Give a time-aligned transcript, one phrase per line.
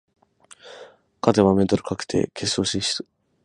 [1.21, 3.05] 勝てばメダル確定、決勝進出。